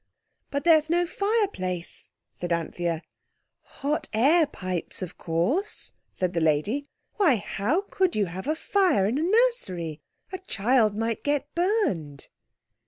"But 0.49 0.63
there's 0.63 0.89
no 0.89 1.05
fireplace," 1.05 2.09
said 2.33 2.51
Anthea. 2.51 3.03
"Hot 3.85 4.09
air 4.13 4.47
pipes, 4.47 5.03
of 5.03 5.15
course," 5.19 5.91
said 6.11 6.33
the 6.33 6.41
lady. 6.41 6.87
"Why, 7.17 7.35
how 7.35 7.81
could 7.81 8.15
you 8.15 8.25
have 8.25 8.47
a 8.47 8.55
fire 8.55 9.05
in 9.05 9.19
a 9.19 9.21
nursery? 9.21 10.01
A 10.33 10.39
child 10.39 10.95
might 10.97 11.23
get 11.23 11.53
burned." 11.53 12.29